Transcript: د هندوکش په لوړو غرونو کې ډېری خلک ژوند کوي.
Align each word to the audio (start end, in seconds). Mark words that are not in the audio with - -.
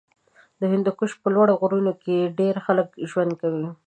د 0.59 0.61
هندوکش 0.71 1.11
په 1.21 1.27
لوړو 1.35 1.53
غرونو 1.61 1.91
کې 2.03 2.31
ډېری 2.37 2.61
خلک 2.67 2.87
ژوند 3.11 3.31
کوي. 3.41 3.67